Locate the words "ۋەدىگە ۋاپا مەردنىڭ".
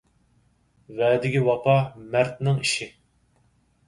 1.01-2.57